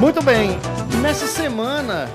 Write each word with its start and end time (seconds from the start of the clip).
Muito 0.00 0.22
bem, 0.22 0.52
nessa 1.02 1.26
semana 1.26 2.08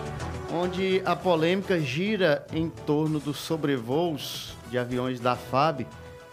onde 0.52 1.04
a 1.06 1.16
polêmica 1.16 1.80
gira 1.80 2.44
em 2.52 2.68
torno 2.68 3.20
dos 3.20 3.38
sobrevoos 3.38 4.58
de 4.72 4.78
aviões 4.80 5.20
da 5.20 5.36
FAB, 5.36 5.86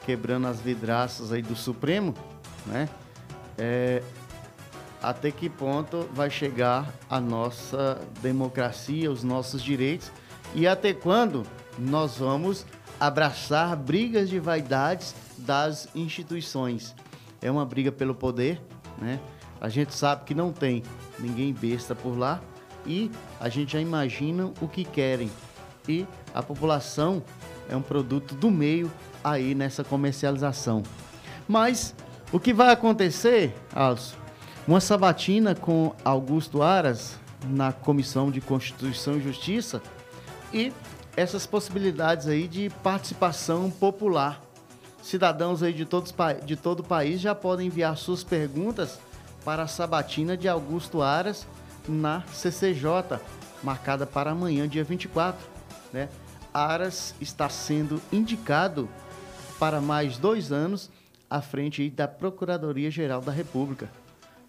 quebrando 0.07 0.47
as 0.47 0.63
vidraças 0.63 1.31
aí 1.31 1.43
do 1.43 1.55
Supremo, 1.55 2.15
né? 2.65 2.89
É, 3.59 4.03
até 5.03 5.31
que 5.31 5.51
ponto 5.51 6.09
vai 6.15 6.31
chegar 6.31 6.91
a 7.11 7.21
nossa 7.21 8.01
democracia, 8.23 9.13
os 9.13 9.23
nossos 9.23 9.63
direitos 9.63 10.11
e 10.55 10.67
até 10.67 10.95
quando 10.95 11.43
nós 11.79 12.17
vamos 12.17 12.65
abraçar 12.99 13.77
brigas 13.77 14.31
de 14.31 14.41
vaidades 14.41 15.15
das 15.37 15.87
instituições. 15.95 16.95
É 17.43 17.51
uma 17.51 17.67
briga 17.67 17.93
pelo 17.93 18.15
poder, 18.15 18.59
né? 18.97 19.21
A 19.63 19.69
gente 19.69 19.95
sabe 19.95 20.25
que 20.25 20.35
não 20.35 20.53
tem 20.53 20.83
ninguém 21.21 21.53
besta 21.53 21.95
por 21.95 22.19
lá 22.19 22.41
e 22.85 23.09
a 23.39 23.49
gente 23.49 23.75
já 23.75 23.81
imagina 23.81 24.51
o 24.61 24.67
que 24.67 24.85
querem. 24.85 25.31
E 25.89 26.05
a 26.35 26.43
população 26.43 27.23
é 27.71 27.77
um 27.77 27.81
produto 27.81 28.35
do 28.35 28.51
meio 28.51 28.91
aí 29.23 29.55
nessa 29.55 29.85
comercialização. 29.85 30.83
Mas 31.47 31.95
o 32.33 32.41
que 32.41 32.53
vai 32.53 32.73
acontecer, 32.73 33.55
Alcio? 33.73 34.19
Uma 34.67 34.81
sabatina 34.81 35.55
com 35.55 35.95
Augusto 36.05 36.61
Aras 36.61 37.15
na 37.47 37.73
Comissão 37.73 38.33
de 38.33 38.41
Constituição 38.41 39.17
e 39.17 39.21
Justiça 39.21 39.81
e 40.53 40.73
essas 41.17 41.47
possibilidades 41.47 42.27
aí 42.27 42.49
de 42.49 42.69
participação 42.83 43.71
popular. 43.71 44.43
Cidadãos 45.01 45.63
aí 45.63 45.73
de, 45.73 45.85
todos, 45.85 46.13
de 46.45 46.57
todo 46.57 46.81
o 46.81 46.85
país 46.85 47.21
já 47.21 47.33
podem 47.33 47.69
enviar 47.69 47.97
suas 47.97 48.25
perguntas 48.25 48.99
para 49.45 49.65
a 49.65 49.67
sabatina 49.67 50.37
de 50.37 50.49
Augusto 50.49 51.03
Aras 51.03 51.47
na 51.89 52.23
CCJ, 52.33 53.21
marcada 53.63 54.07
para 54.07 54.31
amanhã, 54.31 54.69
dia 54.69 54.85
24. 54.85 55.45
Né? 55.93 56.09
Aras 56.53 57.15
está 57.21 57.49
sendo 57.49 58.01
indicado 58.13 58.89
para 59.59 59.81
mais 59.81 60.17
dois 60.17 60.53
anos 60.53 60.91
à 61.29 61.41
frente 61.41 61.89
da 61.91 62.07
Procuradoria-Geral 62.07 63.21
da 63.21 63.33
República. 63.33 63.91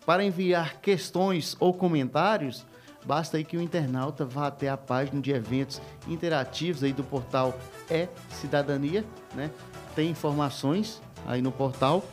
Para 0.05 0.23
enviar 0.23 0.81
questões 0.81 1.55
ou 1.59 1.73
comentários, 1.73 2.65
basta 3.05 3.37
aí 3.37 3.45
que 3.45 3.55
o 3.55 3.61
internauta 3.61 4.25
vá 4.25 4.47
até 4.47 4.69
a 4.69 4.75
página 4.75 5.21
de 5.21 5.31
eventos 5.31 5.81
interativos 6.07 6.83
aí 6.83 6.91
do 6.91 7.03
portal 7.03 7.57
É 7.89 8.09
Cidadania, 8.29 9.05
né? 9.33 9.49
Tem 9.95 10.09
informações 10.09 11.01
aí 11.25 11.41
no 11.41 11.51
portal 11.51 12.03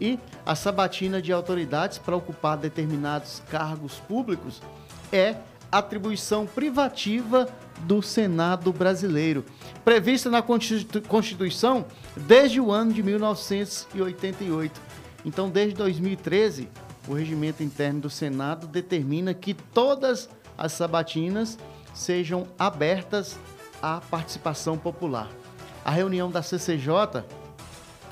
e 0.00 0.18
a 0.46 0.54
sabatina 0.54 1.20
de 1.20 1.32
autoridades 1.32 1.98
para 1.98 2.16
ocupar 2.16 2.56
determinados 2.56 3.42
cargos 3.50 3.94
públicos 3.94 4.62
é 5.12 5.36
atribuição 5.70 6.46
privativa 6.46 7.48
do 7.80 8.02
Senado 8.02 8.72
brasileiro, 8.72 9.44
prevista 9.84 10.30
na 10.30 10.42
Constituição 10.42 11.84
desde 12.16 12.60
o 12.60 12.72
ano 12.72 12.92
de 12.92 13.02
1988. 13.02 14.80
Então, 15.24 15.50
desde 15.50 15.74
2013, 15.74 16.68
o 17.06 17.14
regimento 17.14 17.62
interno 17.62 18.00
do 18.00 18.10
Senado 18.10 18.66
determina 18.66 19.34
que 19.34 19.54
todas 19.54 20.28
as 20.56 20.72
sabatinas 20.72 21.58
sejam 21.94 22.46
abertas 22.58 23.38
à 23.82 24.00
participação 24.00 24.78
popular. 24.78 25.28
A 25.84 25.90
reunião 25.90 26.30
da 26.30 26.42
CCJ 26.42 27.24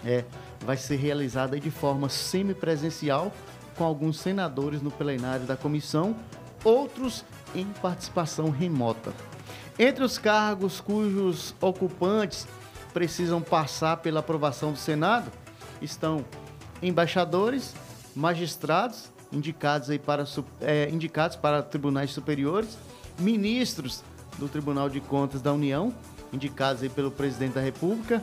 é 0.05 0.25
vai 0.61 0.77
ser 0.77 0.97
realizada 0.97 1.59
de 1.59 1.71
forma 1.71 2.09
semipresencial, 2.09 3.33
com 3.77 3.85
alguns 3.85 4.19
senadores 4.19 4.81
no 4.81 4.91
plenário 4.91 5.47
da 5.47 5.57
comissão, 5.57 6.17
outros 6.65 7.25
em 7.55 7.67
participação 7.83 8.51
remota. 8.51 9.13
Entre 9.79 10.03
os 10.03 10.17
cargos 10.17 10.81
cujos 10.81 11.55
ocupantes 11.61 12.47
precisam 12.95 13.43
passar 13.43 13.99
pela 13.99 14.21
aprovação 14.21 14.73
do 14.73 14.79
Senado 14.79 15.31
estão 15.83 16.25
embaixadores, 16.83 17.75
magistrados, 18.15 19.11
indicados, 19.33 19.91
aí 19.91 19.99
para, 19.99 20.25
é, 20.61 20.89
indicados 20.89 21.37
para 21.37 21.63
tribunais 21.63 22.11
superiores, 22.11 22.79
ministros 23.19 24.03
do 24.39 24.49
Tribunal 24.49 24.89
de 24.89 25.01
Contas 25.01 25.43
da 25.43 25.53
União, 25.53 25.93
indicados 26.33 26.83
aí 26.83 26.89
pelo 26.89 27.11
presidente 27.11 27.55
da 27.55 27.61
República, 27.61 28.23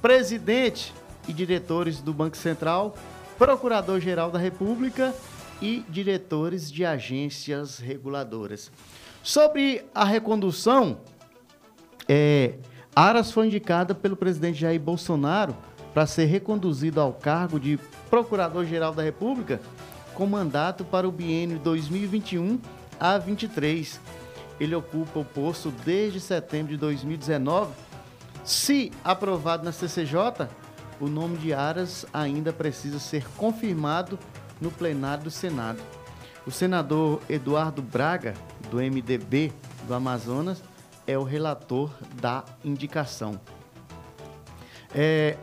presidente 0.00 0.94
e 1.28 1.32
diretores 1.32 2.00
do 2.00 2.12
Banco 2.12 2.36
Central, 2.36 2.96
Procurador-Geral 3.38 4.30
da 4.30 4.38
República 4.38 5.14
e 5.60 5.84
diretores 5.88 6.70
de 6.70 6.84
agências 6.84 7.78
reguladoras. 7.78 8.70
Sobre 9.22 9.84
a 9.94 10.04
recondução, 10.04 10.98
é, 12.08 12.54
Aras 12.94 13.30
foi 13.30 13.46
indicada 13.46 13.94
pelo 13.94 14.16
presidente 14.16 14.60
Jair 14.60 14.80
Bolsonaro 14.80 15.56
para 15.92 16.06
ser 16.06 16.26
reconduzido 16.26 17.00
ao 17.00 17.12
cargo 17.12 17.58
de 17.58 17.78
Procurador-Geral 18.08 18.94
da 18.94 19.02
República 19.02 19.60
com 20.14 20.26
mandato 20.26 20.84
para 20.84 21.06
o 21.06 21.12
biênio 21.12 21.58
2021 21.58 22.58
a 22.98 23.18
23. 23.18 24.00
Ele 24.58 24.74
ocupa 24.74 25.18
o 25.18 25.24
posto 25.24 25.70
desde 25.84 26.20
setembro 26.20 26.68
de 26.68 26.78
2019. 26.78 27.72
Se 28.42 28.90
aprovado 29.04 29.64
na 29.64 29.72
CCJ, 29.72 30.48
o 31.00 31.08
nome 31.08 31.36
de 31.38 31.52
Aras 31.52 32.06
ainda 32.12 32.52
precisa 32.52 32.98
ser 32.98 33.26
confirmado 33.36 34.18
no 34.60 34.70
plenário 34.70 35.24
do 35.24 35.30
Senado. 35.30 35.80
O 36.46 36.50
senador 36.50 37.20
Eduardo 37.28 37.82
Braga, 37.82 38.34
do 38.70 38.76
MDB 38.76 39.52
do 39.86 39.94
Amazonas, 39.94 40.62
é 41.06 41.18
o 41.18 41.22
relator 41.22 41.90
da 42.20 42.44
indicação. 42.64 43.40
É, 44.94 45.36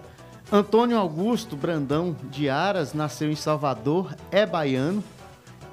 Antônio 0.52 0.98
Augusto 0.98 1.56
Brandão 1.56 2.16
de 2.30 2.50
Aras 2.50 2.94
nasceu 2.94 3.32
em 3.32 3.36
Salvador, 3.36 4.16
é 4.32 4.46
baiano, 4.46 5.04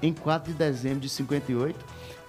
em 0.03 0.13
4 0.13 0.53
de 0.53 0.59
dezembro 0.59 1.01
de 1.01 1.09
58, 1.09 1.79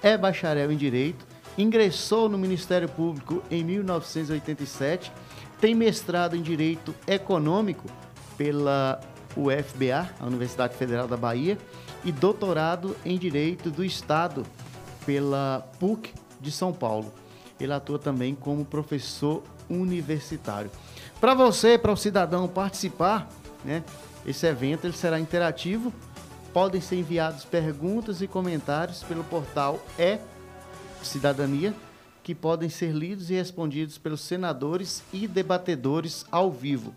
é 0.04 0.18
bacharel 0.18 0.72
em 0.72 0.78
Direito, 0.78 1.26
ingressou 1.58 2.30
no 2.30 2.38
Ministério 2.38 2.88
Público 2.88 3.44
em 3.50 3.64
1987 3.64 5.12
tem 5.60 5.76
mestrado 5.76 6.36
em 6.36 6.42
Direito 6.42 6.94
Econômico 7.06 7.88
pela 8.36 9.00
UFBA, 9.38 10.10
a 10.20 10.26
Universidade 10.26 10.76
Federal 10.76 11.08
da 11.08 11.16
Bahia, 11.16 11.58
e 12.04 12.12
doutorado 12.12 12.98
em 13.06 13.18
Direito 13.18 13.70
do 13.70 13.86
Estado 13.86 14.44
pela 15.06 15.70
PUC 15.80 16.14
de 16.40 16.52
São 16.52 16.74
Paulo. 16.74 17.14
Ele 17.60 17.72
atua 17.72 18.00
também 18.00 18.34
como 18.34 18.66
professor 18.66 19.44
universitário. 19.70 20.72
Para 21.20 21.36
você, 21.36 21.78
para 21.78 21.92
o 21.92 21.98
cidadão 21.98 22.48
participar, 22.48 23.30
né, 23.64 23.84
esse 24.26 24.48
evento 24.48 24.86
ele 24.86 24.98
será 24.98 25.20
interativo. 25.20 25.94
Podem 26.52 26.82
ser 26.82 26.98
enviados 26.98 27.46
perguntas 27.46 28.22
e 28.22 28.28
comentários 28.28 29.04
pelo 29.04 29.24
portal 29.24 29.80
É 29.98 30.20
Cidadania 31.04 31.74
que 32.24 32.36
podem 32.36 32.70
ser 32.70 32.92
lidos 32.92 33.30
e 33.30 33.34
respondidos 33.34 33.98
pelos 33.98 34.22
senadores 34.22 35.04
e 35.12 35.28
debatedores 35.28 36.26
ao 36.32 36.52
vivo. 36.52 36.94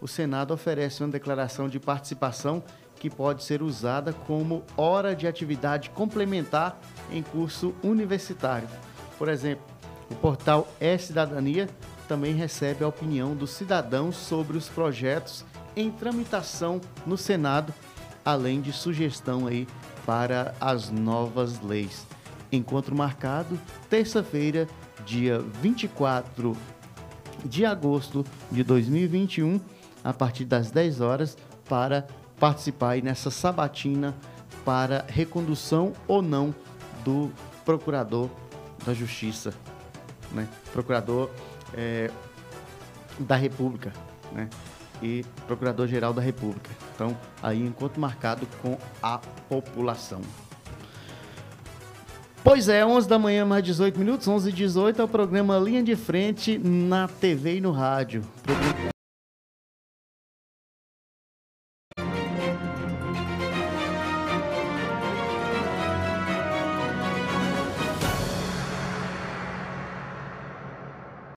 O 0.00 0.06
Senado 0.06 0.52
oferece 0.52 1.02
uma 1.02 1.10
declaração 1.10 1.68
de 1.68 1.80
participação 1.80 2.62
que 3.00 3.08
pode 3.08 3.44
ser 3.44 3.62
usada 3.62 4.12
como 4.12 4.64
hora 4.76 5.14
de 5.14 5.26
atividade 5.26 5.90
complementar 5.90 6.78
em 7.10 7.22
curso 7.22 7.74
universitário. 7.82 8.68
Por 9.18 9.28
exemplo, 9.28 9.64
o 10.10 10.14
portal 10.14 10.68
E-Cidadania 10.80 11.68
também 12.06 12.34
recebe 12.34 12.84
a 12.84 12.88
opinião 12.88 13.34
dos 13.34 13.50
cidadãos 13.50 14.16
sobre 14.16 14.56
os 14.56 14.68
projetos 14.68 15.44
em 15.74 15.90
tramitação 15.90 16.80
no 17.06 17.18
Senado, 17.18 17.72
além 18.24 18.60
de 18.60 18.72
sugestão 18.72 19.46
aí 19.46 19.66
para 20.04 20.54
as 20.60 20.90
novas 20.90 21.60
leis. 21.60 22.06
Encontro 22.50 22.94
marcado 22.94 23.58
terça-feira, 23.90 24.66
dia 25.04 25.40
24 25.60 26.56
de 27.44 27.64
agosto 27.64 28.24
de 28.50 28.62
2021, 28.62 29.60
a 30.02 30.12
partir 30.12 30.44
das 30.44 30.70
10 30.70 31.00
horas, 31.00 31.36
para 31.68 32.06
participar 32.38 33.02
nessa 33.02 33.30
sabatina 33.30 34.14
para 34.64 35.04
recondução 35.08 35.92
ou 36.06 36.22
não 36.22 36.54
do 37.04 37.30
procurador 37.64 38.28
da 38.84 38.92
Justiça, 38.92 39.52
né? 40.32 40.48
procurador 40.72 41.30
é, 41.74 42.10
da 43.18 43.36
República 43.36 43.92
né? 44.32 44.48
e 45.02 45.24
procurador-geral 45.46 46.12
da 46.12 46.22
República. 46.22 46.70
Então, 46.94 47.16
aí 47.42 47.60
encontro 47.64 48.00
marcado 48.00 48.46
com 48.62 48.78
a 49.02 49.18
população. 49.48 50.20
Pois 52.46 52.68
é, 52.68 52.86
11 52.86 53.08
da 53.08 53.18
manhã, 53.18 53.44
mais 53.44 53.64
18 53.64 53.98
minutos, 53.98 54.28
11 54.28 54.50
e 54.50 54.52
18 54.52 55.02
é 55.02 55.04
o 55.04 55.08
programa 55.08 55.58
Linha 55.58 55.82
de 55.82 55.96
Frente 55.96 56.56
na 56.56 57.08
TV 57.08 57.56
e 57.56 57.60
no 57.60 57.72
rádio. 57.72 58.22